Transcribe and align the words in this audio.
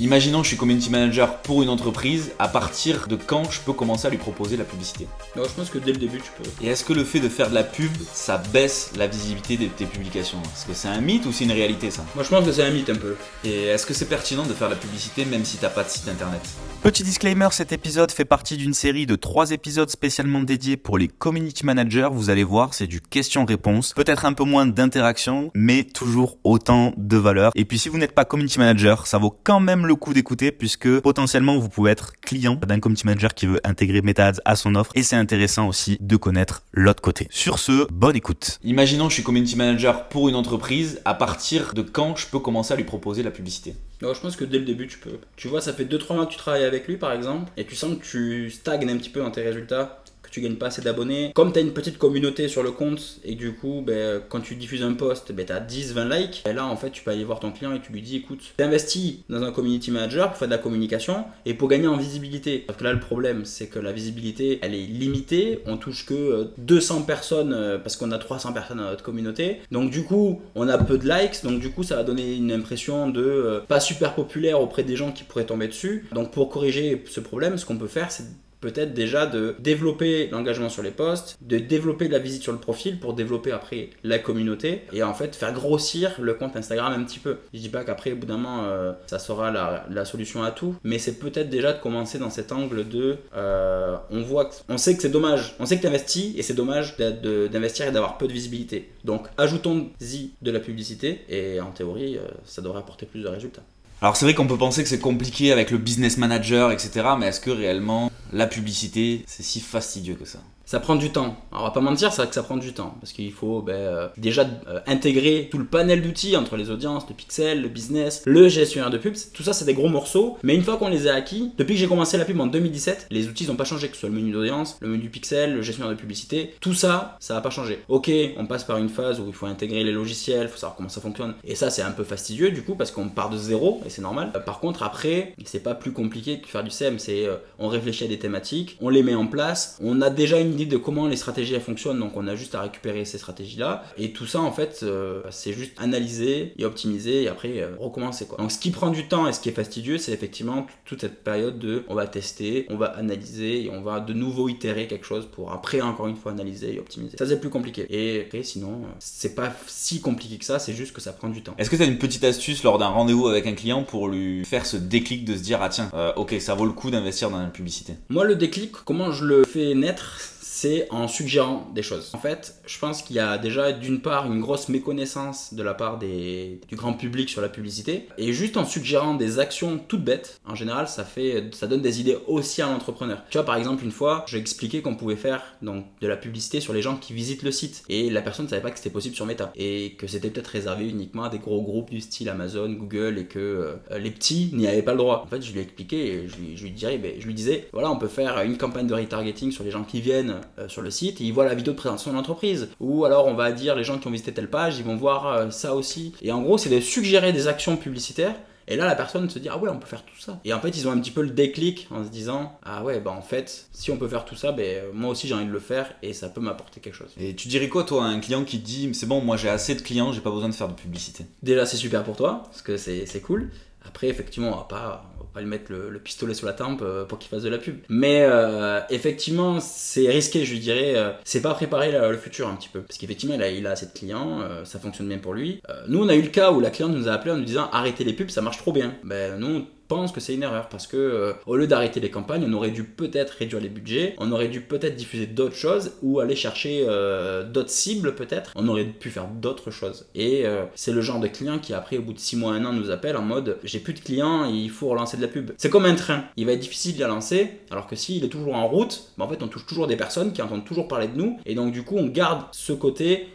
Imaginons 0.00 0.38
que 0.38 0.44
je 0.44 0.48
suis 0.48 0.56
community 0.56 0.90
manager 0.90 1.40
pour 1.42 1.62
une 1.62 1.68
entreprise, 1.68 2.32
à 2.40 2.48
partir 2.48 3.06
de 3.06 3.14
quand 3.14 3.48
je 3.48 3.60
peux 3.60 3.72
commencer 3.72 4.08
à 4.08 4.10
lui 4.10 4.18
proposer 4.18 4.56
la 4.56 4.64
publicité? 4.64 5.06
Non, 5.36 5.44
je 5.44 5.50
pense 5.50 5.70
que 5.70 5.78
dès 5.78 5.92
le 5.92 5.98
début, 5.98 6.18
tu 6.18 6.32
peux. 6.36 6.64
Et 6.66 6.68
est-ce 6.68 6.82
que 6.82 6.92
le 6.92 7.04
fait 7.04 7.20
de 7.20 7.28
faire 7.28 7.48
de 7.48 7.54
la 7.54 7.62
pub, 7.62 7.92
ça 8.12 8.38
baisse 8.52 8.90
la 8.96 9.06
visibilité 9.06 9.56
de 9.56 9.66
tes 9.66 9.84
publications? 9.84 10.42
Est-ce 10.52 10.66
que 10.66 10.74
c'est 10.74 10.88
un 10.88 11.00
mythe 11.00 11.26
ou 11.26 11.32
c'est 11.32 11.44
une 11.44 11.52
réalité 11.52 11.92
ça? 11.92 12.04
Moi, 12.16 12.24
je 12.24 12.28
pense 12.28 12.44
que 12.44 12.50
c'est 12.50 12.64
un 12.64 12.72
mythe 12.72 12.90
un 12.90 12.96
peu. 12.96 13.14
Et 13.44 13.66
est-ce 13.66 13.86
que 13.86 13.94
c'est 13.94 14.08
pertinent 14.08 14.42
de 14.42 14.52
faire 14.52 14.68
de 14.68 14.74
la 14.74 14.80
publicité 14.80 15.24
même 15.26 15.44
si 15.44 15.58
t'as 15.58 15.68
pas 15.68 15.84
de 15.84 15.88
site 15.88 16.08
internet? 16.08 16.42
Petit 16.82 17.04
disclaimer, 17.04 17.48
cet 17.52 17.70
épisode 17.70 18.10
fait 18.10 18.24
partie 18.24 18.56
d'une 18.56 18.74
série 18.74 19.06
de 19.06 19.14
trois 19.14 19.52
épisodes 19.52 19.88
spécialement 19.88 20.40
dédiés 20.40 20.76
pour 20.76 20.98
les 20.98 21.06
community 21.06 21.64
managers. 21.64 22.08
Vous 22.10 22.30
allez 22.30 22.44
voir, 22.44 22.74
c'est 22.74 22.88
du 22.88 23.00
question-réponse. 23.00 23.92
Peut-être 23.94 24.24
un 24.24 24.32
peu 24.32 24.44
moins 24.44 24.66
d'interaction, 24.66 25.52
mais 25.54 25.84
toujours 25.84 26.36
autant 26.42 26.92
de 26.96 27.16
valeur. 27.16 27.52
Et 27.54 27.64
puis 27.64 27.78
si 27.78 27.88
vous 27.88 27.96
n'êtes 27.96 28.12
pas 28.12 28.24
community 28.24 28.58
manager, 28.58 29.06
ça 29.06 29.18
vaut 29.18 29.34
quand 29.44 29.60
même 29.60 29.83
le 29.84 29.94
coup 29.94 30.14
d'écouter 30.14 30.52
puisque 30.52 31.00
potentiellement 31.00 31.58
vous 31.58 31.68
pouvez 31.68 31.90
être 31.90 32.12
client 32.20 32.54
d'un 32.54 32.80
community 32.80 33.06
manager 33.06 33.34
qui 33.34 33.46
veut 33.46 33.60
intégrer 33.64 34.02
MetaAds 34.02 34.40
à 34.44 34.56
son 34.56 34.74
offre 34.74 34.92
et 34.94 35.02
c'est 35.02 35.16
intéressant 35.16 35.68
aussi 35.68 35.96
de 36.00 36.16
connaître 36.16 36.64
l'autre 36.72 37.02
côté. 37.02 37.28
Sur 37.30 37.58
ce, 37.58 37.86
bonne 37.92 38.16
écoute. 38.16 38.58
Imaginons 38.64 39.04
que 39.04 39.10
je 39.10 39.14
suis 39.14 39.22
community 39.22 39.56
manager 39.56 40.08
pour 40.08 40.28
une 40.28 40.34
entreprise, 40.34 41.00
à 41.04 41.14
partir 41.14 41.74
de 41.74 41.82
quand 41.82 42.16
je 42.16 42.26
peux 42.26 42.38
commencer 42.38 42.74
à 42.74 42.76
lui 42.76 42.84
proposer 42.84 43.22
la 43.22 43.30
publicité? 43.30 43.74
Non, 44.02 44.12
je 44.12 44.20
pense 44.20 44.36
que 44.36 44.44
dès 44.44 44.58
le 44.58 44.64
début, 44.64 44.86
tu 44.86 44.98
peux. 44.98 45.18
Tu 45.36 45.48
vois, 45.48 45.60
ça 45.60 45.72
fait 45.72 45.84
2-3 45.84 46.14
mois 46.14 46.26
que 46.26 46.32
tu 46.32 46.38
travailles 46.38 46.64
avec 46.64 46.86
lui, 46.86 46.96
par 46.96 47.12
exemple, 47.12 47.50
et 47.56 47.64
tu 47.64 47.74
sens 47.74 47.96
que 47.96 48.04
tu 48.04 48.50
stagnes 48.50 48.88
un 48.90 48.96
petit 48.96 49.10
peu 49.10 49.20
dans 49.20 49.30
tes 49.30 49.42
résultats 49.42 50.02
tu 50.34 50.40
gagnes 50.40 50.56
pas 50.56 50.66
assez 50.66 50.82
d'abonnés. 50.82 51.30
Comme 51.32 51.52
tu 51.52 51.60
as 51.60 51.62
une 51.62 51.72
petite 51.72 51.96
communauté 51.96 52.48
sur 52.48 52.64
le 52.64 52.72
compte 52.72 53.20
et 53.24 53.36
du 53.36 53.52
coup, 53.52 53.84
ben, 53.86 54.20
quand 54.28 54.40
tu 54.40 54.56
diffuses 54.56 54.82
un 54.82 54.94
post, 54.94 55.30
ben, 55.30 55.46
tu 55.46 55.52
as 55.52 55.60
10-20 55.60 56.12
likes, 56.12 56.42
et 56.48 56.52
là 56.52 56.66
en 56.66 56.76
fait 56.76 56.90
tu 56.90 57.04
peux 57.04 57.12
aller 57.12 57.22
voir 57.22 57.38
ton 57.38 57.52
client 57.52 57.72
et 57.72 57.80
tu 57.80 57.92
lui 57.92 58.02
dis 58.02 58.16
écoute, 58.16 58.40
tu 58.56 58.64
investis 58.64 59.18
dans 59.28 59.44
un 59.44 59.52
community 59.52 59.92
manager 59.92 60.30
pour 60.30 60.38
faire 60.38 60.48
de 60.48 60.52
la 60.52 60.58
communication 60.58 61.24
et 61.46 61.54
pour 61.54 61.68
gagner 61.68 61.86
en 61.86 61.96
visibilité. 61.96 62.58
Parce 62.58 62.76
que 62.76 62.82
là 62.82 62.92
le 62.92 62.98
problème 62.98 63.44
c'est 63.44 63.68
que 63.68 63.78
la 63.78 63.92
visibilité 63.92 64.58
elle 64.60 64.74
est 64.74 64.86
limitée, 64.86 65.60
on 65.66 65.76
touche 65.76 66.04
que 66.04 66.48
200 66.58 66.96
euh, 66.96 67.06
personnes 67.06 67.52
euh, 67.52 67.78
parce 67.78 67.96
qu'on 67.96 68.10
a 68.10 68.18
300 68.18 68.52
personnes 68.52 68.78
dans 68.78 68.90
notre 68.90 69.04
communauté. 69.04 69.60
Donc 69.70 69.92
du 69.92 70.02
coup, 70.02 70.42
on 70.56 70.66
a 70.66 70.78
peu 70.78 70.98
de 70.98 71.08
likes, 71.08 71.44
donc 71.44 71.60
du 71.60 71.70
coup 71.70 71.84
ça 71.84 71.94
va 71.94 72.02
donner 72.02 72.34
une 72.34 72.50
impression 72.50 73.08
de 73.08 73.22
euh, 73.22 73.60
pas 73.60 73.78
super 73.78 74.16
populaire 74.16 74.60
auprès 74.60 74.82
des 74.82 74.96
gens 74.96 75.12
qui 75.12 75.22
pourraient 75.22 75.46
tomber 75.46 75.68
dessus. 75.68 76.08
Donc 76.12 76.32
pour 76.32 76.48
corriger 76.48 77.04
ce 77.08 77.20
problème, 77.20 77.56
ce 77.56 77.64
qu'on 77.64 77.78
peut 77.78 77.86
faire 77.86 78.10
c'est 78.10 78.24
peut-être 78.64 78.94
déjà 78.94 79.26
de 79.26 79.54
développer 79.58 80.28
l'engagement 80.28 80.70
sur 80.70 80.82
les 80.82 80.90
posts, 80.90 81.36
de 81.42 81.58
développer 81.58 82.08
la 82.08 82.18
visite 82.18 82.42
sur 82.42 82.52
le 82.52 82.58
profil 82.58 82.98
pour 82.98 83.12
développer 83.12 83.52
après 83.52 83.90
la 84.04 84.18
communauté 84.18 84.84
et 84.94 85.02
en 85.02 85.12
fait 85.12 85.36
faire 85.36 85.52
grossir 85.52 86.14
le 86.18 86.32
compte 86.32 86.56
Instagram 86.56 86.94
un 86.98 87.04
petit 87.04 87.18
peu. 87.18 87.36
Je 87.52 87.58
dis 87.58 87.68
pas 87.68 87.84
qu'après 87.84 88.12
au 88.12 88.16
bout 88.16 88.26
d'un 88.26 88.38
moment 88.38 88.64
euh, 88.64 88.92
ça 89.06 89.18
sera 89.18 89.50
la, 89.50 90.04
solution 90.06 90.42
à 90.42 90.50
tout, 90.50 90.76
mais 90.82 90.98
c'est 90.98 91.18
peut-être 91.18 91.50
déjà 91.50 91.74
de 91.74 91.80
commencer 91.80 92.18
dans 92.18 92.30
cet 92.30 92.52
angle 92.52 92.88
de 92.88 93.16
euh, 93.36 93.96
on 94.10 94.22
voit, 94.22 94.48
on 94.70 94.78
sait 94.78 94.96
que 94.96 95.02
c'est 95.02 95.10
dommage, 95.10 95.54
on 95.60 95.66
sait 95.66 95.76
que 95.76 95.82
tu 95.82 95.86
investis 95.86 96.34
et 96.36 96.42
c'est 96.42 96.54
dommage 96.54 96.96
d'investir 96.96 97.86
et 97.86 97.92
d'avoir 97.92 98.16
peu 98.16 98.26
de 98.26 98.32
visibilité. 98.32 98.90
Donc 99.04 99.26
ajoutons-y 99.36 100.30
de 100.40 100.50
la 100.50 100.60
publicité 100.60 101.20
et 101.28 101.60
en 101.60 101.70
théorie 101.70 102.16
euh, 102.16 102.22
ça 102.46 102.62
devrait 102.62 102.78
apporter 102.78 103.04
plus 103.04 103.22
de 103.22 103.28
résultats. 103.28 103.62
Alors 104.04 104.18
c'est 104.18 104.26
vrai 104.26 104.34
qu'on 104.34 104.46
peut 104.46 104.58
penser 104.58 104.82
que 104.82 104.88
c'est 104.90 104.98
compliqué 104.98 105.50
avec 105.50 105.70
le 105.70 105.78
business 105.78 106.18
manager, 106.18 106.72
etc. 106.72 107.06
Mais 107.18 107.28
est-ce 107.28 107.40
que 107.40 107.48
réellement 107.48 108.12
la 108.34 108.46
publicité, 108.46 109.24
c'est 109.26 109.42
si 109.42 109.60
fastidieux 109.60 110.14
que 110.14 110.26
ça? 110.26 110.40
Ça 110.66 110.80
prend 110.80 110.96
du 110.96 111.10
temps. 111.10 111.36
Alors, 111.52 111.62
on 111.62 111.66
va 111.66 111.70
pas 111.70 111.80
mentir, 111.80 112.12
c'est 112.12 112.22
vrai 112.22 112.28
que 112.28 112.34
ça 112.34 112.42
prend 112.42 112.56
du 112.56 112.72
temps. 112.72 112.96
Parce 113.00 113.12
qu'il 113.12 113.32
faut 113.32 113.62
ben, 113.62 113.74
euh, 113.74 114.08
déjà 114.16 114.46
euh, 114.68 114.80
intégrer 114.86 115.48
tout 115.50 115.58
le 115.58 115.66
panel 115.66 116.02
d'outils 116.02 116.36
entre 116.36 116.56
les 116.56 116.70
audiences, 116.70 117.04
le 117.08 117.14
pixel, 117.14 117.62
le 117.62 117.68
business, 117.68 118.22
le 118.24 118.48
gestionnaire 118.48 118.90
de 118.90 118.98
pub. 118.98 119.14
Tout 119.32 119.42
ça, 119.42 119.52
c'est 119.52 119.64
des 119.64 119.74
gros 119.74 119.88
morceaux. 119.88 120.38
Mais 120.42 120.54
une 120.54 120.62
fois 120.62 120.76
qu'on 120.76 120.88
les 120.88 121.06
a 121.06 121.14
acquis, 121.14 121.52
depuis 121.58 121.74
que 121.74 121.80
j'ai 121.80 121.86
commencé 121.86 122.16
la 122.16 122.24
pub 122.24 122.40
en 122.40 122.46
2017, 122.46 123.08
les 123.10 123.28
outils 123.28 123.46
n'ont 123.46 123.56
pas 123.56 123.64
changé. 123.64 123.88
Que 123.88 123.94
ce 123.94 124.00
soit 124.00 124.08
le 124.08 124.14
menu 124.14 124.32
d'audience, 124.32 124.78
le 124.80 124.88
menu 124.88 125.08
pixel, 125.08 125.54
le 125.54 125.62
gestionnaire 125.62 125.94
de 125.94 126.00
publicité, 126.00 126.54
tout 126.60 126.74
ça, 126.74 127.16
ça 127.20 127.34
va 127.34 127.40
pas 127.40 127.50
changer. 127.50 127.80
Ok, 127.88 128.10
on 128.36 128.46
passe 128.46 128.64
par 128.64 128.78
une 128.78 128.88
phase 128.88 129.20
où 129.20 129.26
il 129.28 129.34
faut 129.34 129.46
intégrer 129.46 129.84
les 129.84 129.92
logiciels, 129.92 130.44
il 130.44 130.48
faut 130.48 130.56
savoir 130.56 130.76
comment 130.76 130.88
ça 130.88 131.00
fonctionne. 131.00 131.34
Et 131.44 131.54
ça, 131.54 131.70
c'est 131.70 131.82
un 131.82 131.90
peu 131.90 132.04
fastidieux 132.04 132.50
du 132.50 132.62
coup, 132.62 132.74
parce 132.74 132.90
qu'on 132.90 133.08
part 133.08 133.30
de 133.30 133.36
zéro, 133.36 133.82
et 133.84 133.90
c'est 133.90 134.02
normal. 134.02 134.30
Euh, 134.34 134.40
par 134.40 134.60
contre, 134.60 134.82
après, 134.82 135.34
c'est 135.44 135.62
pas 135.62 135.74
plus 135.74 135.92
compliqué 135.92 136.40
que 136.40 136.48
faire 136.48 136.64
du 136.64 136.70
SEM. 136.70 136.98
C'est 136.98 137.28
on 137.58 137.68
réfléchit 137.68 138.04
à 138.04 138.08
des 138.08 138.18
thématiques, 138.18 138.76
on 138.80 138.88
les 138.88 139.02
met 139.02 139.14
en 139.14 139.26
place, 139.26 139.78
on 139.82 140.00
a 140.00 140.10
déjà 140.10 140.40
une 140.40 140.53
idée 140.60 140.66
de 140.66 140.76
comment 140.76 141.06
les 141.06 141.16
stratégies 141.16 141.54
elles 141.54 141.60
fonctionnent, 141.60 141.98
donc 141.98 142.16
on 142.16 142.26
a 142.26 142.34
juste 142.34 142.54
à 142.54 142.62
récupérer 142.62 143.04
ces 143.04 143.18
stratégies-là. 143.18 143.84
Et 143.96 144.12
tout 144.12 144.26
ça, 144.26 144.40
en 144.40 144.52
fait, 144.52 144.80
euh, 144.82 145.22
c'est 145.30 145.52
juste 145.52 145.72
analyser 145.78 146.52
et 146.58 146.64
optimiser 146.64 147.22
et 147.22 147.28
après 147.28 147.60
euh, 147.60 147.76
recommencer. 147.78 148.26
Quoi. 148.26 148.38
Donc 148.38 148.52
ce 148.52 148.58
qui 148.58 148.70
prend 148.70 148.90
du 148.90 149.08
temps 149.08 149.26
et 149.28 149.32
ce 149.32 149.40
qui 149.40 149.48
est 149.48 149.52
fastidieux, 149.52 149.98
c'est 149.98 150.12
effectivement 150.12 150.66
toute 150.84 151.00
cette 151.00 151.22
période 151.22 151.58
de 151.58 151.84
on 151.88 151.94
va 151.94 152.06
tester, 152.06 152.66
on 152.70 152.76
va 152.76 152.86
analyser 152.86 153.64
et 153.64 153.70
on 153.70 153.82
va 153.82 154.00
de 154.00 154.12
nouveau 154.12 154.48
itérer 154.48 154.86
quelque 154.86 155.06
chose 155.06 155.26
pour 155.30 155.52
après 155.52 155.80
encore 155.80 156.06
une 156.06 156.16
fois 156.16 156.32
analyser 156.32 156.74
et 156.74 156.78
optimiser. 156.78 157.16
Ça 157.18 157.26
c'est 157.26 157.40
plus 157.40 157.50
compliqué. 157.50 157.86
Et 157.90 158.22
après, 158.22 158.42
sinon, 158.42 158.82
euh, 158.84 158.94
c'est 158.98 159.34
pas 159.34 159.54
si 159.66 160.00
compliqué 160.00 160.38
que 160.38 160.44
ça, 160.44 160.58
c'est 160.58 160.74
juste 160.74 160.92
que 160.94 161.00
ça 161.00 161.12
prend 161.12 161.28
du 161.28 161.42
temps. 161.42 161.54
Est-ce 161.58 161.70
que 161.70 161.76
tu 161.76 161.82
as 161.82 161.86
une 161.86 161.98
petite 161.98 162.24
astuce 162.24 162.62
lors 162.62 162.78
d'un 162.78 162.88
rendez-vous 162.88 163.28
avec 163.28 163.46
un 163.46 163.54
client 163.54 163.82
pour 163.82 164.08
lui 164.08 164.44
faire 164.44 164.66
ce 164.66 164.76
déclic 164.76 165.24
de 165.24 165.36
se 165.36 165.42
dire 165.42 165.60
ah 165.62 165.68
tiens, 165.68 165.90
ok, 166.16 166.34
ça 166.40 166.54
vaut 166.54 166.66
le 166.66 166.72
coup 166.72 166.90
d'investir 166.90 167.30
dans 167.30 167.40
la 167.40 167.48
publicité? 167.48 167.94
Moi, 168.08 168.24
le 168.24 168.36
déclic, 168.36 168.72
comment 168.72 169.12
je 169.12 169.24
le 169.24 169.44
fais 169.44 169.74
naître 169.74 170.20
c'est 170.44 170.86
en 170.90 171.08
suggérant 171.08 171.66
des 171.74 171.82
choses. 171.82 172.10
En 172.12 172.18
fait, 172.18 172.56
je 172.66 172.78
pense 172.78 173.02
qu'il 173.02 173.16
y 173.16 173.18
a 173.18 173.38
déjà 173.38 173.72
d'une 173.72 174.02
part 174.02 174.30
une 174.30 174.40
grosse 174.40 174.68
méconnaissance 174.68 175.54
de 175.54 175.62
la 175.62 175.72
part 175.72 175.98
des, 175.98 176.60
du 176.68 176.76
grand 176.76 176.92
public 176.92 177.30
sur 177.30 177.40
la 177.40 177.48
publicité, 177.48 178.08
et 178.18 178.32
juste 178.34 178.58
en 178.58 178.66
suggérant 178.66 179.14
des 179.14 179.38
actions 179.38 179.80
toutes 179.88 180.04
bêtes, 180.04 180.40
en 180.46 180.54
général, 180.54 180.86
ça 180.86 181.04
fait, 181.04 181.48
ça 181.52 181.66
donne 181.66 181.80
des 181.80 182.00
idées 182.00 182.18
aussi 182.26 182.60
à 182.60 182.66
l'entrepreneur. 182.66 183.22
Tu 183.30 183.38
vois, 183.38 183.46
par 183.46 183.56
exemple, 183.56 183.84
une 183.84 183.90
fois, 183.90 184.26
j'ai 184.28 184.38
expliqué 184.38 184.82
qu'on 184.82 184.96
pouvait 184.96 185.16
faire 185.16 185.42
donc 185.62 185.86
de 186.02 186.06
la 186.06 186.16
publicité 186.16 186.60
sur 186.60 186.74
les 186.74 186.82
gens 186.82 186.96
qui 186.96 187.14
visitent 187.14 187.42
le 187.42 187.50
site, 187.50 187.82
et 187.88 188.10
la 188.10 188.20
personne 188.20 188.44
ne 188.44 188.50
savait 188.50 188.62
pas 188.62 188.70
que 188.70 188.76
c'était 188.76 188.90
possible 188.90 189.16
sur 189.16 189.24
Meta, 189.24 189.50
et 189.56 189.94
que 189.98 190.06
c'était 190.06 190.28
peut-être 190.28 190.48
réservé 190.48 190.86
uniquement 190.86 191.24
à 191.24 191.30
des 191.30 191.38
gros 191.38 191.62
groupes 191.62 191.90
du 191.90 192.02
style 192.02 192.28
Amazon, 192.28 192.68
Google, 192.68 193.16
et 193.18 193.24
que 193.24 193.38
euh, 193.38 193.98
les 193.98 194.10
petits 194.10 194.50
n'y 194.52 194.66
avaient 194.66 194.82
pas 194.82 194.92
le 194.92 194.98
droit. 194.98 195.22
En 195.24 195.26
fait, 195.26 195.40
je 195.40 195.52
lui 195.52 195.60
ai 195.60 195.62
expliqué, 195.62 196.28
je 196.28 196.36
lui, 196.36 196.56
je 196.56 196.64
lui, 196.64 196.70
dirais, 196.70 196.98
ben, 196.98 197.12
je 197.18 197.26
lui 197.26 197.34
disais, 197.34 197.68
voilà, 197.72 197.90
on 197.90 197.96
peut 197.96 198.08
faire 198.08 198.42
une 198.42 198.58
campagne 198.58 198.86
de 198.86 198.94
retargeting 198.94 199.50
sur 199.50 199.64
les 199.64 199.70
gens 199.70 199.84
qui 199.84 200.02
viennent 200.02 200.33
euh, 200.58 200.68
sur 200.68 200.82
le 200.82 200.90
site 200.90 201.20
et 201.20 201.24
ils 201.24 201.32
voient 201.32 201.44
la 201.44 201.54
vidéo 201.54 201.72
de 201.72 201.78
présentation 201.78 202.10
de 202.10 202.16
l'entreprise. 202.16 202.68
Ou 202.80 203.04
alors 203.04 203.26
on 203.26 203.34
va 203.34 203.52
dire 203.52 203.74
les 203.74 203.84
gens 203.84 203.98
qui 203.98 204.06
ont 204.06 204.10
visité 204.10 204.32
telle 204.32 204.50
page, 204.50 204.78
ils 204.78 204.84
vont 204.84 204.96
voir 204.96 205.26
euh, 205.26 205.50
ça 205.50 205.74
aussi. 205.74 206.12
Et 206.22 206.32
en 206.32 206.42
gros, 206.42 206.58
c'est 206.58 206.70
de 206.70 206.80
suggérer 206.80 207.32
des 207.32 207.48
actions 207.48 207.76
publicitaires 207.76 208.34
et 208.66 208.76
là, 208.76 208.86
la 208.86 208.94
personne 208.94 209.28
se 209.28 209.38
dit 209.38 209.48
ah 209.48 209.58
ouais, 209.58 209.68
on 209.70 209.78
peut 209.78 209.86
faire 209.86 210.04
tout 210.04 210.18
ça. 210.18 210.40
Et 210.44 210.52
en 210.52 210.60
fait, 210.60 210.70
ils 210.70 210.88
ont 210.88 210.90
un 210.90 210.98
petit 210.98 211.10
peu 211.10 211.22
le 211.22 211.30
déclic 211.30 211.86
en 211.90 212.04
se 212.04 212.08
disant 212.08 212.58
ah 212.62 212.82
ouais, 212.82 213.00
bah 213.00 213.10
en 213.10 213.22
fait, 213.22 213.66
si 213.72 213.90
on 213.90 213.96
peut 213.96 214.08
faire 214.08 214.24
tout 214.24 214.36
ça, 214.36 214.52
ben 214.52 214.84
moi 214.92 215.10
aussi 215.10 215.28
j'ai 215.28 215.34
envie 215.34 215.46
de 215.46 215.52
le 215.52 215.60
faire 215.60 215.92
et 216.02 216.12
ça 216.12 216.28
peut 216.28 216.40
m'apporter 216.40 216.80
quelque 216.80 216.94
chose. 216.94 217.12
Et 217.18 217.34
tu 217.34 217.48
dirais 217.48 217.68
quoi 217.68 217.84
toi 217.84 218.04
à 218.04 218.08
un 218.08 218.20
client 218.20 218.44
qui 218.44 218.60
te 218.60 218.64
dit 218.64 218.92
c'est 218.94 219.06
bon, 219.06 219.20
moi 219.20 219.36
j'ai 219.36 219.48
assez 219.48 219.74
de 219.74 219.82
clients, 219.82 220.12
j'ai 220.12 220.20
pas 220.20 220.30
besoin 220.30 220.48
de 220.48 220.54
faire 220.54 220.68
de 220.68 220.74
publicité? 220.74 221.26
Déjà, 221.42 221.66
c'est 221.66 221.76
super 221.76 222.04
pour 222.04 222.16
toi 222.16 222.42
parce 222.44 222.62
que 222.62 222.76
c'est 222.76 223.22
cool. 223.22 223.50
Après, 223.86 224.08
effectivement, 224.08 224.48
on 224.48 224.56
va 224.56 224.64
pas, 224.64 225.13
pas 225.34 225.40
lui 225.40 225.48
mettre 225.48 225.72
le, 225.72 225.98
pistolet 225.98 226.34
sur 226.34 226.46
la 226.46 226.52
tempe 226.52 226.80
euh, 226.82 227.04
pour 227.04 227.18
qu'il 227.18 227.28
fasse 227.28 227.42
de 227.42 227.48
la 227.48 227.58
pub. 227.58 227.78
Mais 227.88 228.22
euh, 228.22 228.80
effectivement, 228.90 229.58
c'est 229.60 230.08
risqué, 230.08 230.44
je 230.44 230.54
dirais. 230.56 230.94
Euh, 230.96 231.10
c'est 231.24 231.42
pas 231.42 231.52
préparer 231.54 231.92
le 231.92 232.16
futur 232.16 232.48
un 232.48 232.54
petit 232.54 232.68
peu. 232.68 232.80
Parce 232.82 232.98
qu'effectivement, 232.98 233.34
il 233.34 233.66
a, 233.66 233.70
a 233.70 233.72
assez 233.72 233.86
de 233.86 234.64
ça 234.64 234.78
fonctionne 234.78 235.08
bien 235.08 235.18
pour 235.18 235.34
lui. 235.34 235.60
nous, 235.88 236.02
on 236.02 236.08
a 236.08 236.14
eu 236.14 236.22
le 236.22 236.28
cas 236.28 236.52
où 236.52 236.60
la 236.60 236.70
cliente 236.70 236.92
nous 236.92 237.08
a 237.08 237.12
appelé 237.12 237.32
en 237.32 237.36
nous 237.36 237.44
disant 237.44 237.68
arrêtez 237.72 238.04
les 238.04 238.12
pubs, 238.12 238.30
ça 238.30 238.42
marche 238.42 238.58
trop 238.58 238.72
bien. 238.72 238.94
Ben, 239.02 239.38
nous, 239.38 239.66
pense 239.88 240.12
que 240.12 240.20
c'est 240.20 240.34
une 240.34 240.42
erreur 240.42 240.68
parce 240.68 240.86
que 240.86 240.96
euh, 240.96 241.32
au 241.46 241.56
lieu 241.56 241.66
d'arrêter 241.66 242.00
les 242.00 242.10
campagnes, 242.10 242.44
on 242.46 242.52
aurait 242.52 242.70
dû 242.70 242.84
peut-être 242.84 243.30
réduire 243.38 243.60
les 243.60 243.68
budgets, 243.68 244.14
on 244.18 244.32
aurait 244.32 244.48
dû 244.48 244.60
peut-être 244.60 244.96
diffuser 244.96 245.26
d'autres 245.26 245.56
choses 245.56 245.92
ou 246.02 246.20
aller 246.20 246.36
chercher 246.36 246.84
euh, 246.88 247.44
d'autres 247.44 247.70
cibles 247.70 248.14
peut-être. 248.14 248.52
On 248.56 248.68
aurait 248.68 248.84
pu 248.84 249.10
faire 249.10 249.26
d'autres 249.26 249.70
choses. 249.70 250.06
Et 250.14 250.46
euh, 250.46 250.64
c'est 250.74 250.92
le 250.92 251.00
genre 251.00 251.20
de 251.20 251.28
client 251.28 251.58
qui 251.58 251.74
après 251.74 251.98
au 251.98 252.02
bout 252.02 252.12
de 252.12 252.18
6 252.18 252.36
mois, 252.36 252.52
1 252.52 252.64
an 252.64 252.72
nous 252.72 252.90
appelle 252.90 253.16
en 253.16 253.22
mode 253.22 253.58
j'ai 253.64 253.78
plus 253.78 253.94
de 253.94 254.00
clients, 254.00 254.44
il 254.44 254.70
faut 254.70 254.88
relancer 254.88 255.16
de 255.16 255.22
la 255.22 255.28
pub. 255.28 255.52
C'est 255.56 255.70
comme 255.70 255.84
un 255.84 255.94
train, 255.94 256.24
il 256.36 256.46
va 256.46 256.52
être 256.52 256.60
difficile 256.60 256.96
de 256.96 257.04
lancer 257.04 257.50
alors 257.70 257.86
que 257.86 257.96
s'il 257.96 258.24
est 258.24 258.28
toujours 258.28 258.54
en 258.54 258.68
route, 258.68 259.10
bah, 259.18 259.24
en 259.24 259.28
fait 259.28 259.42
on 259.42 259.48
touche 259.48 259.66
toujours 259.66 259.86
des 259.86 259.96
personnes 259.96 260.32
qui 260.32 260.42
entendent 260.42 260.64
toujours 260.64 260.88
parler 260.88 261.08
de 261.08 261.16
nous 261.16 261.38
et 261.46 261.54
donc 261.54 261.72
du 261.72 261.82
coup 261.82 261.96
on 261.96 262.06
garde 262.06 262.42
ce 262.52 262.72
côté 262.72 263.28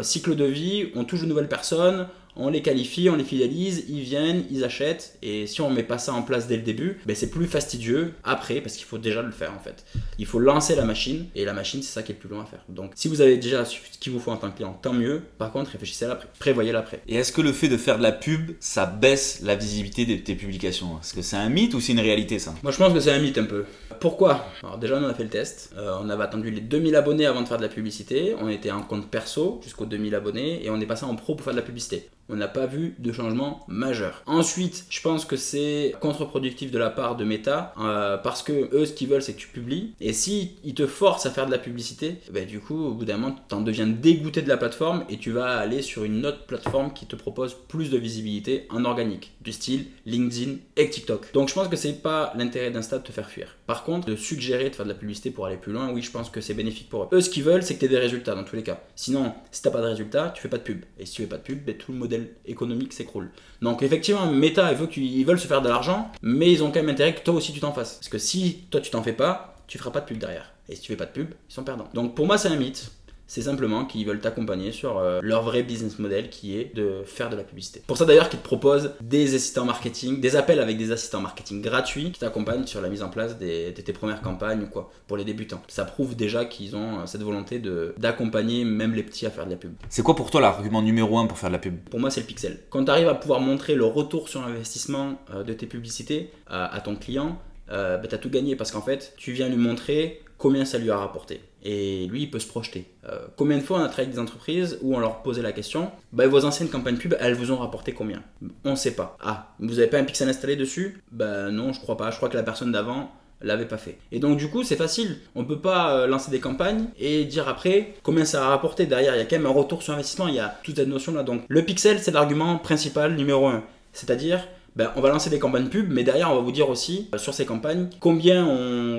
cycle 0.00 0.36
de 0.36 0.44
vie, 0.44 0.86
on 0.94 1.04
touche 1.04 1.20
de 1.20 1.26
nouvelles 1.26 1.48
personnes, 1.48 2.08
on 2.36 2.48
les 2.48 2.62
qualifie, 2.62 3.08
on 3.10 3.16
les 3.16 3.24
fidélise, 3.24 3.84
ils 3.88 4.00
viennent, 4.00 4.44
ils 4.50 4.64
achètent, 4.64 5.18
et 5.22 5.46
si 5.46 5.60
on 5.60 5.70
met 5.70 5.82
pas 5.82 5.98
ça 5.98 6.12
en 6.12 6.22
place 6.22 6.46
dès 6.46 6.56
le 6.56 6.62
début, 6.62 6.98
ben 7.06 7.16
c'est 7.16 7.30
plus 7.30 7.46
fastidieux 7.46 8.14
après, 8.24 8.60
parce 8.60 8.76
qu'il 8.76 8.84
faut 8.84 8.98
déjà 8.98 9.22
le 9.22 9.30
faire 9.30 9.52
en 9.52 9.58
fait. 9.58 9.84
Il 10.18 10.26
faut 10.26 10.38
lancer 10.38 10.76
la 10.76 10.84
machine, 10.84 11.26
et 11.34 11.44
la 11.44 11.52
machine 11.52 11.82
c'est 11.82 11.92
ça 11.92 12.02
qui 12.02 12.12
est 12.12 12.14
le 12.14 12.20
plus 12.20 12.28
long 12.28 12.40
à 12.40 12.46
faire. 12.46 12.64
Donc 12.68 12.92
si 12.94 13.08
vous 13.08 13.20
avez 13.20 13.36
déjà 13.36 13.64
ce 13.64 13.76
qu'il 13.98 14.12
vous 14.12 14.20
faut 14.20 14.30
en 14.30 14.36
tant 14.36 14.50
que 14.50 14.56
client, 14.56 14.78
tant 14.80 14.92
mieux. 14.92 15.22
Par 15.38 15.52
contre, 15.52 15.70
réfléchissez 15.70 16.04
à 16.04 16.08
l'après, 16.08 16.28
prévoyez 16.38 16.72
l'après. 16.72 17.00
Et 17.08 17.16
est-ce 17.16 17.32
que 17.32 17.40
le 17.40 17.52
fait 17.52 17.68
de 17.68 17.76
faire 17.76 17.98
de 17.98 18.02
la 18.02 18.12
pub, 18.12 18.52
ça 18.60 18.86
baisse 18.86 19.40
la 19.42 19.54
visibilité 19.54 20.04
de 20.06 20.16
tes 20.16 20.34
publications? 20.34 20.98
Est-ce 21.00 21.14
que 21.14 21.22
c'est 21.22 21.36
un 21.36 21.48
mythe 21.48 21.74
ou 21.74 21.80
c'est 21.80 21.92
une 21.92 22.00
réalité 22.00 22.38
ça? 22.38 22.54
Moi 22.62 22.72
je 22.72 22.78
pense 22.78 22.92
que 22.92 23.00
c'est 23.00 23.12
un 23.12 23.18
mythe 23.18 23.38
un 23.38 23.44
peu. 23.44 23.64
Pourquoi? 24.00 24.46
Alors 24.62 24.78
déjà 24.78 24.98
on 24.98 25.04
a 25.04 25.14
fait 25.14 25.24
le 25.24 25.30
test, 25.30 25.72
euh, 25.76 25.96
on 26.02 26.08
avait 26.10 26.24
attendu 26.24 26.50
les 26.50 26.60
2000 26.60 26.94
abonnés 26.96 27.26
avant 27.26 27.42
de 27.42 27.48
faire 27.48 27.56
de 27.56 27.62
la 27.62 27.68
publicité, 27.68 28.34
on 28.40 28.48
était 28.48 28.70
en 28.70 28.82
compte 28.82 29.10
perso 29.10 29.60
jusqu'aux 29.62 29.86
2000 29.86 30.14
abonnés, 30.14 30.64
et 30.64 30.70
on 30.70 30.80
est 30.80 30.86
passé 30.86 31.04
en 31.04 31.14
pro 31.16 31.34
pour 31.34 31.44
faire 31.44 31.54
de 31.54 31.58
la 31.58 31.64
publicité. 31.64 32.08
On 32.28 32.36
n'a 32.36 32.48
pas 32.48 32.66
vu 32.66 32.94
de 32.98 33.12
changement 33.12 33.64
majeur. 33.68 34.22
Ensuite, 34.26 34.86
je 34.90 35.00
pense 35.00 35.24
que 35.24 35.36
c'est 35.36 35.94
contre-productif 36.00 36.70
de 36.70 36.78
la 36.78 36.90
part 36.90 37.16
de 37.16 37.24
Meta 37.24 37.72
euh, 37.80 38.16
parce 38.16 38.42
que 38.42 38.68
eux, 38.74 38.86
ce 38.86 38.92
qu'ils 38.92 39.08
veulent, 39.08 39.22
c'est 39.22 39.34
que 39.34 39.40
tu 39.40 39.48
publies. 39.48 39.94
Et 40.00 40.12
si 40.12 40.56
ils 40.64 40.74
te 40.74 40.86
forcent 40.86 41.26
à 41.26 41.30
faire 41.30 41.46
de 41.46 41.52
la 41.52 41.58
publicité, 41.58 42.16
bah, 42.32 42.44
du 42.44 42.60
coup, 42.60 42.86
au 42.86 42.92
bout 42.92 43.04
d'un 43.04 43.16
moment, 43.16 43.36
tu 43.48 43.54
en 43.54 43.60
deviens 43.60 43.86
dégoûté 43.86 44.42
de 44.42 44.48
la 44.48 44.56
plateforme 44.56 45.04
et 45.08 45.18
tu 45.18 45.30
vas 45.30 45.56
aller 45.56 45.82
sur 45.82 46.04
une 46.04 46.24
autre 46.26 46.46
plateforme 46.46 46.92
qui 46.92 47.06
te 47.06 47.16
propose 47.16 47.56
plus 47.68 47.90
de 47.90 47.98
visibilité 47.98 48.66
en 48.70 48.84
organique, 48.84 49.32
du 49.40 49.52
style 49.52 49.86
LinkedIn 50.04 50.56
et 50.76 50.90
TikTok. 50.90 51.32
Donc 51.32 51.48
je 51.48 51.54
pense 51.54 51.68
que 51.68 51.76
c'est 51.76 52.02
pas 52.02 52.32
l'intérêt 52.36 52.70
d'Insta 52.70 52.98
de 52.98 53.04
te 53.04 53.12
faire 53.12 53.30
fuir. 53.30 53.56
Par 53.66 53.84
contre, 53.84 54.06
de 54.06 54.16
suggérer 54.16 54.70
de 54.70 54.74
faire 54.74 54.86
de 54.86 54.90
la 54.90 54.96
publicité 54.96 55.30
pour 55.30 55.46
aller 55.46 55.56
plus 55.56 55.72
loin, 55.72 55.90
oui, 55.92 56.02
je 56.02 56.10
pense 56.10 56.30
que 56.30 56.40
c'est 56.40 56.54
bénéfique 56.54 56.88
pour 56.88 57.04
eux. 57.04 57.08
Eux, 57.12 57.20
ce 57.20 57.30
qu'ils 57.30 57.42
veulent, 57.42 57.62
c'est 57.62 57.74
que 57.74 57.80
tu 57.80 57.86
aies 57.86 57.88
des 57.88 57.98
résultats 57.98 58.34
dans 58.34 58.44
tous 58.44 58.56
les 58.56 58.62
cas. 58.62 58.80
Sinon, 58.94 59.34
si 59.50 59.62
t'as 59.62 59.70
pas 59.70 59.80
de 59.80 59.86
résultats, 59.86 60.32
tu 60.34 60.42
fais 60.42 60.48
pas 60.48 60.58
de 60.58 60.62
pub. 60.62 60.84
Et 60.98 61.06
si 61.06 61.14
tu 61.14 61.22
fais 61.22 61.28
pas 61.28 61.38
de 61.38 61.42
pub, 61.42 61.64
ben, 61.64 61.76
tout 61.76 61.92
le 61.92 61.98
modèle 61.98 62.15
économique 62.46 62.92
s'écroule. 62.92 63.30
Donc 63.62 63.82
effectivement, 63.82 64.26
Meta, 64.30 64.72
veulent, 64.72 64.88
ils 64.96 65.24
veulent 65.24 65.40
se 65.40 65.46
faire 65.46 65.62
de 65.62 65.68
l'argent, 65.68 66.10
mais 66.22 66.52
ils 66.52 66.62
ont 66.62 66.68
quand 66.68 66.80
même 66.80 66.88
intérêt 66.88 67.14
que 67.14 67.20
toi 67.20 67.34
aussi 67.34 67.52
tu 67.52 67.60
t'en 67.60 67.72
fasses. 67.72 67.94
Parce 67.94 68.08
que 68.08 68.18
si 68.18 68.64
toi 68.70 68.80
tu 68.80 68.90
t'en 68.90 69.02
fais 69.02 69.12
pas, 69.12 69.56
tu 69.66 69.78
feras 69.78 69.90
pas 69.90 70.00
de 70.00 70.06
pub 70.06 70.18
derrière. 70.18 70.52
Et 70.68 70.74
si 70.74 70.82
tu 70.82 70.88
fais 70.88 70.96
pas 70.96 71.06
de 71.06 71.12
pub, 71.12 71.30
ils 71.48 71.52
sont 71.52 71.64
perdants. 71.64 71.88
Donc 71.94 72.14
pour 72.14 72.26
moi, 72.26 72.38
c'est 72.38 72.48
un 72.48 72.56
mythe. 72.56 72.90
C'est 73.26 73.42
simplement 73.42 73.84
qu'ils 73.84 74.06
veulent 74.06 74.20
t'accompagner 74.20 74.72
sur 74.72 74.98
euh, 74.98 75.20
leur 75.22 75.42
vrai 75.42 75.62
business 75.62 75.98
model 75.98 76.30
qui 76.30 76.56
est 76.56 76.74
de 76.74 77.02
faire 77.04 77.28
de 77.28 77.36
la 77.36 77.42
publicité. 77.42 77.82
Pour 77.86 77.96
ça 77.96 78.04
d'ailleurs 78.04 78.28
qu'ils 78.28 78.38
te 78.38 78.44
proposent 78.44 78.92
des 79.00 79.34
assistants 79.34 79.64
marketing, 79.64 80.20
des 80.20 80.36
appels 80.36 80.60
avec 80.60 80.78
des 80.78 80.92
assistants 80.92 81.20
marketing 81.20 81.60
gratuits 81.60 82.12
qui 82.12 82.20
t'accompagnent 82.20 82.66
sur 82.66 82.80
la 82.80 82.88
mise 82.88 83.02
en 83.02 83.08
place 83.08 83.38
de 83.38 83.70
tes 83.70 83.92
premières 83.92 84.22
campagnes 84.22 84.62
ou 84.62 84.66
quoi, 84.66 84.90
pour 85.08 85.16
les 85.16 85.24
débutants. 85.24 85.60
Ça 85.68 85.84
prouve 85.84 86.14
déjà 86.14 86.44
qu'ils 86.44 86.76
ont 86.76 87.00
euh, 87.00 87.06
cette 87.06 87.22
volonté 87.22 87.60
d'accompagner 87.98 88.64
même 88.64 88.94
les 88.94 89.02
petits 89.02 89.26
à 89.26 89.30
faire 89.30 89.46
de 89.46 89.50
la 89.50 89.56
pub. 89.56 89.72
C'est 89.88 90.02
quoi 90.02 90.14
pour 90.14 90.30
toi 90.30 90.40
l'argument 90.40 90.82
numéro 90.82 91.18
un 91.18 91.26
pour 91.26 91.38
faire 91.38 91.50
de 91.50 91.54
la 91.54 91.58
pub? 91.58 91.76
Pour 91.90 91.98
moi 91.98 92.10
c'est 92.10 92.20
le 92.20 92.26
pixel. 92.26 92.60
Quand 92.70 92.84
tu 92.84 92.90
arrives 92.90 93.08
à 93.08 93.14
pouvoir 93.14 93.40
montrer 93.40 93.74
le 93.74 93.84
retour 93.84 94.28
sur 94.28 94.44
investissement 94.44 95.20
euh, 95.34 95.42
de 95.42 95.52
tes 95.52 95.66
publicités 95.66 96.30
à, 96.48 96.80
ton 96.80 96.94
client, 96.94 97.38
bah, 97.68 98.00
tu 98.08 98.14
as 98.14 98.18
tout 98.18 98.30
gagné 98.30 98.54
parce 98.54 98.70
qu'en 98.70 98.82
fait 98.82 99.14
tu 99.16 99.32
viens 99.32 99.48
lui 99.48 99.56
montrer 99.56 100.20
combien 100.38 100.64
ça 100.64 100.78
lui 100.78 100.90
a 100.90 100.96
rapporté. 100.96 101.40
Et 101.62 102.06
lui, 102.06 102.22
il 102.22 102.30
peut 102.30 102.38
se 102.38 102.46
projeter. 102.46 102.86
Euh, 103.08 103.26
combien 103.36 103.58
de 103.58 103.62
fois 103.62 103.78
on 103.78 103.82
a 103.82 103.88
travaillé 103.88 104.04
avec 104.06 104.14
des 104.14 104.20
entreprises 104.20 104.78
où 104.82 104.94
on 104.94 105.00
leur 105.00 105.22
posait 105.22 105.42
la 105.42 105.52
question 105.52 105.90
bah, 106.12 106.26
vos 106.28 106.44
anciennes 106.44 106.68
campagnes 106.68 106.96
pub, 106.96 107.16
elles 107.18 107.34
vous 107.34 107.50
ont 107.50 107.56
rapporté 107.56 107.92
combien? 107.92 108.22
On 108.64 108.72
ne 108.72 108.76
sait 108.76 108.94
pas. 108.94 109.16
Ah, 109.20 109.54
vous 109.58 109.74
n'avez 109.74 109.88
pas 109.88 109.98
un 109.98 110.04
pixel 110.04 110.28
installé 110.28 110.54
dessus? 110.54 111.02
Bah 111.10 111.50
non, 111.50 111.72
je 111.72 111.80
crois 111.80 111.96
pas. 111.96 112.10
Je 112.10 112.16
crois 112.16 112.28
que 112.28 112.36
la 112.36 112.44
personne 112.44 112.70
d'avant 112.70 113.10
l'avait 113.40 113.66
pas 113.66 113.78
fait. 113.78 113.98
Et 114.12 114.18
donc 114.18 114.38
du 114.38 114.48
coup, 114.48 114.62
c'est 114.62 114.76
facile. 114.76 115.18
On 115.34 115.44
peut 115.44 115.58
pas 115.58 115.96
euh, 115.96 116.06
lancer 116.06 116.30
des 116.30 116.40
campagnes 116.40 116.86
et 116.98 117.24
dire 117.24 117.48
après 117.48 117.94
combien 118.02 118.24
ça 118.24 118.46
a 118.46 118.48
rapporté. 118.48 118.86
Derrière, 118.86 119.14
il 119.14 119.18
y 119.18 119.22
a 119.22 119.24
quand 119.24 119.36
même 119.36 119.46
un 119.46 119.50
retour 119.50 119.82
sur 119.82 119.92
investissement. 119.92 120.28
Il 120.28 120.34
y 120.34 120.40
a 120.40 120.56
toute 120.62 120.76
cette 120.76 120.88
notion 120.88 121.12
là. 121.12 121.22
Donc 121.22 121.42
le 121.48 121.62
pixel, 121.64 121.98
c'est 122.00 122.12
l'argument 122.12 122.58
principal 122.58 123.14
numéro 123.16 123.46
un. 123.48 123.64
C'est-à-dire 123.92 124.46
ben, 124.76 124.92
on 124.96 125.00
va 125.00 125.08
lancer 125.08 125.30
des 125.30 125.38
campagnes 125.38 125.68
pub, 125.68 125.90
mais 125.90 126.04
derrière, 126.04 126.30
on 126.30 126.36
va 126.36 126.40
vous 126.40 126.52
dire 126.52 126.68
aussi 126.68 127.08
euh, 127.14 127.18
sur 127.18 127.34
ces 127.34 127.46
campagnes 127.46 127.88
combien 128.00 128.46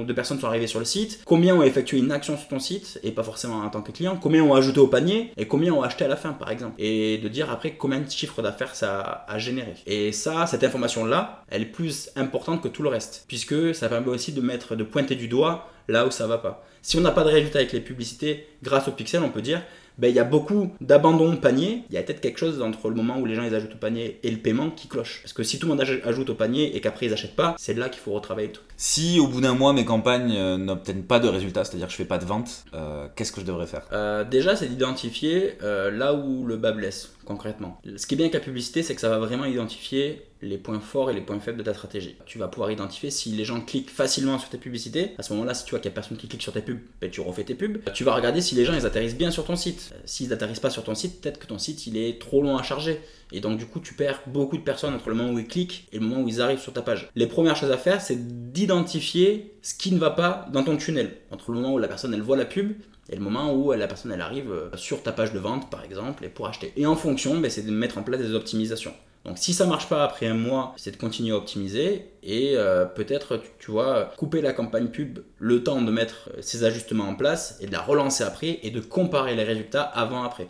de 0.03 0.13
personnes 0.13 0.39
sont 0.39 0.47
arrivées 0.47 0.67
sur 0.67 0.79
le 0.79 0.85
site, 0.85 1.21
combien 1.25 1.55
ont 1.55 1.61
effectué 1.61 1.97
une 1.97 2.11
action 2.11 2.37
sur 2.37 2.47
ton 2.47 2.59
site, 2.59 2.99
et 3.03 3.11
pas 3.11 3.23
forcément 3.23 3.59
en 3.59 3.69
tant 3.69 3.81
que 3.81 3.91
client, 3.91 4.17
combien 4.21 4.43
ont 4.43 4.55
ajouté 4.55 4.79
au 4.79 4.87
panier, 4.87 5.31
et 5.37 5.47
combien 5.47 5.73
ont 5.73 5.83
acheté 5.83 6.05
à 6.05 6.07
la 6.07 6.15
fin, 6.15 6.33
par 6.33 6.51
exemple. 6.51 6.75
Et 6.79 7.19
de 7.19 7.27
dire 7.27 7.49
après 7.51 7.75
combien 7.75 7.99
de 7.99 8.09
chiffres 8.09 8.41
d'affaires 8.41 8.75
ça 8.75 9.25
a 9.27 9.37
généré. 9.37 9.75
Et 9.85 10.11
ça, 10.11 10.47
cette 10.47 10.63
information-là, 10.63 11.43
elle 11.49 11.61
est 11.61 11.65
plus 11.65 12.09
importante 12.15 12.61
que 12.61 12.67
tout 12.67 12.83
le 12.83 12.89
reste, 12.89 13.25
puisque 13.27 13.75
ça 13.75 13.89
permet 13.89 14.07
aussi 14.07 14.31
de 14.33 14.41
mettre, 14.41 14.75
de 14.75 14.83
pointer 14.83 15.15
du 15.15 15.27
doigt 15.27 15.69
là 15.87 16.05
où 16.05 16.11
ça 16.11 16.27
va 16.27 16.37
pas. 16.37 16.63
Si 16.81 16.97
on 16.97 17.01
n'a 17.01 17.11
pas 17.11 17.23
de 17.23 17.29
résultat 17.29 17.59
avec 17.59 17.71
les 17.71 17.81
publicités, 17.81 18.47
grâce 18.63 18.87
au 18.87 18.91
pixel, 18.91 19.21
on 19.23 19.29
peut 19.29 19.41
dire 19.41 19.61
ben, 19.97 20.09
il 20.09 20.15
y 20.15 20.19
a 20.19 20.23
beaucoup 20.23 20.71
d'abandon 20.81 21.31
de 21.31 21.37
panier. 21.37 21.83
Il 21.89 21.95
y 21.95 21.97
a 21.97 22.03
peut-être 22.03 22.21
quelque 22.21 22.39
chose 22.39 22.61
entre 22.61 22.89
le 22.89 22.95
moment 22.95 23.17
où 23.19 23.25
les 23.25 23.35
gens 23.35 23.43
ils 23.43 23.55
ajoutent 23.55 23.75
au 23.75 23.79
panier 23.79 24.19
et 24.23 24.31
le 24.31 24.37
paiement 24.37 24.69
qui 24.69 24.87
cloche. 24.87 25.21
Parce 25.23 25.33
que 25.33 25.43
si 25.43 25.59
tout 25.59 25.67
le 25.67 25.75
monde 25.75 25.83
ajoute 26.03 26.29
au 26.29 26.35
panier 26.35 26.75
et 26.75 26.81
qu'après 26.81 27.07
ils 27.07 27.09
n'achètent 27.09 27.35
pas, 27.35 27.55
c'est 27.57 27.73
là 27.73 27.89
qu'il 27.89 28.01
faut 28.01 28.13
retravailler 28.13 28.51
tout. 28.51 28.61
Si 28.75 29.19
au 29.19 29.27
bout 29.27 29.41
d'un 29.41 29.55
mois 29.55 29.73
mes 29.73 29.85
campagnes 29.85 30.35
euh, 30.35 30.57
n'obtiennent 30.57 31.03
pas 31.03 31.19
de 31.19 31.27
résultats, 31.27 31.63
c'est-à-dire 31.63 31.87
que 31.87 31.91
je 31.91 31.97
fais 31.97 32.05
pas 32.05 32.19
de 32.19 32.25
vente, 32.25 32.65
euh, 32.73 33.07
qu'est-ce 33.15 33.31
que 33.31 33.41
je 33.41 33.45
devrais 33.45 33.67
faire? 33.67 33.83
Euh, 33.91 34.23
Déjà, 34.23 34.55
c'est 34.55 34.67
d'identifier 34.67 35.53
là 35.61 36.13
où 36.13 36.45
le 36.45 36.57
bas 36.57 36.71
blesse 36.71 37.11
concrètement. 37.27 37.79
Ce 37.97 38.07
qui 38.07 38.15
est 38.15 38.17
bien 38.17 38.25
avec 38.25 38.33
la 38.33 38.39
publicité, 38.39 38.81
c'est 38.81 38.95
que 38.95 39.01
ça 39.01 39.09
va 39.09 39.19
vraiment 39.19 39.45
identifier 39.45 40.23
les 40.41 40.57
points 40.57 40.79
forts 40.79 41.11
et 41.11 41.13
les 41.13 41.21
points 41.21 41.39
faibles 41.39 41.57
de 41.57 41.63
ta 41.63 41.73
stratégie. 41.73 42.15
Tu 42.25 42.37
vas 42.37 42.47
pouvoir 42.47 42.71
identifier 42.71 43.11
si 43.11 43.31
les 43.31 43.43
gens 43.43 43.59
cliquent 43.59 43.89
facilement 43.89 44.39
sur 44.39 44.49
tes 44.49 44.57
publicités. 44.57 45.11
À 45.17 45.23
ce 45.23 45.33
moment-là, 45.33 45.53
si 45.53 45.65
tu 45.65 45.71
vois 45.71 45.79
qu'il 45.79 45.89
n'y 45.89 45.93
a 45.93 45.95
personne 45.95 46.17
qui 46.17 46.27
clique 46.27 46.41
sur 46.41 46.53
tes 46.53 46.61
pubs, 46.61 46.79
ben, 47.01 47.09
tu 47.09 47.21
refais 47.21 47.43
tes 47.43 47.55
pubs. 47.55 47.79
Tu 47.93 48.03
vas 48.03 48.15
regarder 48.15 48.41
si 48.41 48.55
les 48.55 48.63
gens 48.63 48.73
ils 48.73 48.85
atterrissent 48.85 49.17
bien 49.17 49.31
sur 49.31 49.45
ton 49.45 49.55
site. 49.55 49.93
S'ils 50.05 50.29
n'atterrissent 50.29 50.59
pas 50.59 50.69
sur 50.69 50.83
ton 50.83 50.95
site, 50.95 51.21
peut-être 51.21 51.39
que 51.39 51.47
ton 51.47 51.57
site 51.57 51.85
il 51.85 51.97
est 51.97 52.19
trop 52.19 52.41
long 52.41 52.55
à 52.55 52.63
charger. 52.63 53.01
Et 53.33 53.41
donc 53.41 53.57
du 53.57 53.65
coup, 53.65 53.81
tu 53.81 53.93
perds 53.93 54.21
beaucoup 54.27 54.57
de 54.57 54.63
personnes 54.63 54.93
entre 54.93 55.09
le 55.09 55.15
moment 55.15 55.33
où 55.33 55.39
ils 55.39 55.47
cliquent 55.47 55.87
et 55.91 55.99
le 55.99 56.05
moment 56.05 56.21
où 56.21 56.27
ils 56.29 56.41
arrivent 56.41 56.61
sur 56.61 56.71
ta 56.71 56.81
page. 56.81 57.09
Les 57.15 57.27
premières 57.27 57.57
choses 57.57 57.71
à 57.71 57.77
faire, 57.77 57.99
c'est 57.99 58.51
d'identifier 58.53 59.55
ce 59.61 59.73
qui 59.73 59.91
ne 59.91 59.99
va 59.99 60.11
pas 60.11 60.47
dans 60.53 60.63
ton 60.63 60.77
tunnel. 60.77 61.17
Entre 61.31 61.51
le 61.51 61.59
moment 61.59 61.73
où 61.73 61.77
la 61.77 61.89
personne 61.89 62.13
elle 62.13 62.21
voit 62.21 62.37
la 62.37 62.45
pub 62.45 62.73
et 63.09 63.15
le 63.15 63.21
moment 63.21 63.53
où 63.53 63.71
la 63.71 63.87
personne 63.87 64.11
elle 64.11 64.21
arrive 64.21 64.51
euh, 64.51 64.69
sur 64.75 65.03
ta 65.03 65.11
page 65.11 65.33
de 65.33 65.39
vente 65.39 65.69
par 65.69 65.83
exemple 65.83 66.25
et 66.25 66.29
pour 66.29 66.47
acheter. 66.47 66.73
Et 66.75 66.85
en 66.85 66.95
fonction, 66.95 67.37
ben, 67.39 67.49
c'est 67.49 67.65
de 67.65 67.71
mettre 67.71 67.97
en 67.97 68.03
place 68.03 68.19
des 68.19 68.33
optimisations. 68.33 68.93
Donc 69.25 69.37
si 69.37 69.53
ça 69.53 69.65
marche 69.65 69.89
pas 69.89 70.03
après 70.03 70.27
un 70.27 70.35
mois, 70.35 70.73
c'est 70.77 70.91
de 70.91 70.97
continuer 70.97 71.33
à 71.33 71.37
optimiser 71.37 72.05
et 72.23 72.53
euh, 72.55 72.85
peut-être 72.85 73.41
tu, 73.59 73.71
vois 73.71 74.13
couper 74.15 74.41
la 74.41 74.53
campagne 74.53 74.87
pub 74.87 75.19
le 75.39 75.63
temps 75.63 75.81
de 75.81 75.91
mettre 75.91 76.29
euh, 76.29 76.41
ces 76.41 76.63
ajustements 76.63 77.09
en 77.09 77.15
place 77.15 77.57
et 77.61 77.67
de 77.67 77.71
la 77.71 77.81
relancer 77.81 78.23
après 78.23 78.59
et 78.63 78.71
de 78.71 78.79
comparer 78.79 79.35
les 79.35 79.43
résultats 79.43 79.83
avant 79.83 80.23
après. 80.23 80.47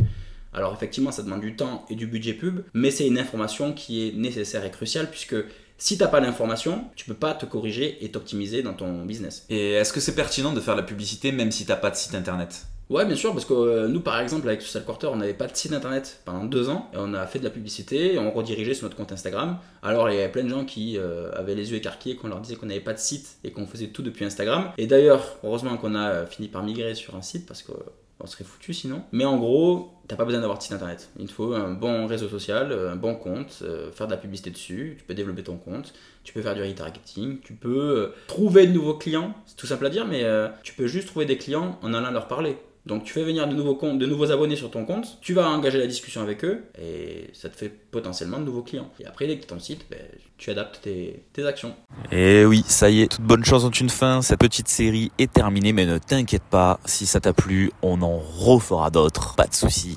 Alors 0.53 0.73
effectivement, 0.73 1.11
ça 1.11 1.23
demande 1.23 1.41
du 1.41 1.55
temps 1.55 1.85
et 1.89 1.95
du 1.95 2.07
budget 2.07 2.33
pub, 2.33 2.61
mais 2.73 2.89
c'est 2.89 3.07
une 3.07 3.19
information 3.19 3.73
qui 3.73 4.07
est 4.07 4.11
nécessaire 4.13 4.65
et 4.65 4.71
cruciale 4.71 5.09
puisque 5.09 5.35
si 5.77 5.97
t'as 5.97 6.07
pas 6.07 6.19
l'information, 6.19 6.85
tu 6.95 7.05
peux 7.05 7.13
pas 7.13 7.33
te 7.33 7.45
corriger 7.45 8.03
et 8.03 8.11
t'optimiser 8.11 8.63
dans 8.63 8.73
ton 8.73 9.05
business. 9.05 9.45
Et 9.49 9.73
est-ce 9.73 9.93
que 9.93 9.99
c'est 9.99 10.15
pertinent 10.15 10.53
de 10.53 10.59
faire 10.59 10.75
la 10.75 10.83
publicité 10.83 11.31
même 11.31 11.51
si 11.51 11.65
t'as 11.65 11.75
pas 11.75 11.91
de 11.91 11.95
site 11.95 12.15
internet? 12.15 12.65
Ouais, 12.89 13.05
bien 13.05 13.17
sûr, 13.17 13.33
parce 13.33 13.43
que 13.43 13.53
euh, 13.53 13.87
nous, 13.89 13.99
par 13.99 14.17
exemple, 14.21 14.47
avec 14.47 14.61
Social 14.61 14.85
Quarter, 14.85 15.07
on 15.07 15.17
n'avait 15.17 15.33
pas 15.33 15.47
de 15.47 15.55
site 15.55 15.73
internet 15.73 16.21
pendant 16.23 16.45
deux 16.45 16.69
ans, 16.69 16.89
et 16.93 16.97
on 16.97 17.13
a 17.13 17.27
fait 17.27 17.39
de 17.39 17.43
la 17.43 17.49
publicité, 17.49 18.13
et 18.13 18.19
on 18.19 18.31
redirigeait 18.31 18.73
sur 18.73 18.85
notre 18.85 18.95
compte 18.95 19.11
Instagram. 19.11 19.57
Alors, 19.83 20.09
il 20.09 20.15
y 20.15 20.19
avait 20.19 20.31
plein 20.31 20.43
de 20.43 20.49
gens 20.49 20.63
qui 20.63 20.97
euh, 20.97 21.29
avaient 21.33 21.55
les 21.55 21.71
yeux 21.71 21.77
écarquillés, 21.77 22.15
qu'on 22.15 22.29
leur 22.29 22.39
disait 22.39 22.55
qu'on 22.55 22.67
n'avait 22.67 22.79
pas 22.79 22.93
de 22.93 22.99
site 22.99 23.39
et 23.43 23.51
qu'on 23.51 23.67
faisait 23.67 23.87
tout 23.87 24.03
depuis 24.03 24.23
Instagram. 24.23 24.71
Et 24.77 24.87
d'ailleurs, 24.87 25.37
heureusement 25.43 25.75
qu'on 25.75 25.95
a 25.95 26.09
euh, 26.11 26.25
fini 26.25 26.47
par 26.47 26.63
migrer 26.63 26.95
sur 26.95 27.15
un 27.17 27.21
site, 27.21 27.45
parce 27.45 27.61
que 27.61 27.73
on 28.19 28.27
serait 28.27 28.43
foutu 28.43 28.73
sinon. 28.73 29.03
Mais 29.11 29.25
en 29.25 29.37
gros, 29.37 29.93
t'as 30.07 30.15
pas 30.15 30.25
besoin 30.25 30.39
d'avoir 30.39 30.57
de 30.57 30.63
site 30.63 30.73
internet. 30.73 31.09
Il 31.19 31.27
te 31.27 31.31
faut 31.31 31.53
un 31.53 31.71
bon 31.71 32.07
réseau 32.07 32.27
social, 32.27 32.71
un 32.71 32.95
bon 32.95 33.15
compte, 33.15 33.59
euh, 33.61 33.91
faire 33.91 34.07
de 34.07 34.11
la 34.11 34.17
publicité 34.17 34.49
dessus, 34.49 34.95
tu 34.97 35.03
peux 35.03 35.13
développer 35.13 35.43
ton 35.43 35.57
compte, 35.57 35.93
tu 36.23 36.33
peux 36.33 36.41
faire 36.41 36.55
du 36.55 36.61
retargeting, 36.61 37.39
tu 37.41 37.53
peux 37.53 37.97
euh, 37.97 38.15
trouver 38.27 38.67
de 38.67 38.73
nouveaux 38.73 38.95
clients, 38.95 39.35
c'est 39.45 39.55
tout 39.55 39.67
simple 39.67 39.85
à 39.85 39.89
dire, 39.89 40.05
mais 40.05 40.23
euh, 40.23 40.47
tu 40.63 40.73
peux 40.73 40.87
juste 40.87 41.07
trouver 41.07 41.25
des 41.25 41.37
clients 41.37 41.79
en 41.81 41.93
allant 41.93 42.11
leur 42.11 42.27
parler. 42.27 42.57
Donc 42.87 43.03
tu 43.03 43.13
fais 43.13 43.23
venir 43.23 43.47
de 43.47 43.53
nouveaux, 43.53 43.75
comptes, 43.75 43.99
de 43.99 44.05
nouveaux 44.05 44.31
abonnés 44.31 44.55
sur 44.55 44.71
ton 44.71 44.85
compte, 44.85 45.17
tu 45.21 45.33
vas 45.33 45.49
engager 45.49 45.77
la 45.77 45.87
discussion 45.87 46.21
avec 46.21 46.43
eux 46.45 46.63
et 46.81 47.29
ça 47.33 47.49
te 47.49 47.57
fait 47.57 47.69
potentiellement 47.69 48.39
de 48.39 48.45
nouveaux 48.45 48.63
clients. 48.63 48.89
Et 48.99 49.05
après, 49.05 49.27
dès 49.27 49.35
que 49.35 49.41
tu 49.41 49.47
ton 49.47 49.59
site, 49.59 49.85
ben, 49.91 49.99
tu 50.37 50.51
adaptes 50.51 50.81
tes, 50.81 51.45
actions. 51.45 51.75
Et 52.11 52.45
oui, 52.45 52.63
ça 52.67 52.89
y 52.89 53.01
est, 53.01 53.07
toute 53.07 53.21
bonne 53.21 53.43
chose 53.43 53.65
ont 53.65 53.69
une 53.69 53.89
fin. 53.89 54.21
Cette 54.21 54.39
petite 54.39 54.67
série 54.67 55.11
est 55.17 55.31
terminée, 55.31 55.73
mais 55.73 55.85
ne 55.85 55.97
t'inquiète 55.97 56.43
pas, 56.43 56.79
si 56.85 57.05
ça 57.05 57.19
t'a 57.19 57.33
plu, 57.33 57.71
on 57.81 58.01
en 58.01 58.17
refera 58.17 58.89
d'autres. 58.89 59.35
Pas 59.35 59.47
de 59.47 59.53
soucis. 59.53 59.95